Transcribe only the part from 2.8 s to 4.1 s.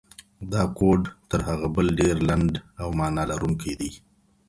او مانا لرونکی دی.